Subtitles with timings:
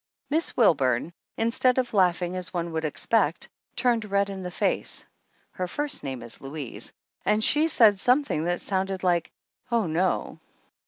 [0.31, 5.05] Miss Wilburn, instead of laughing as one would expect, turned red in the face
[5.51, 6.91] (her first name is Louise)
[7.23, 9.31] and said something that sounded like
[9.71, 10.39] "Oh no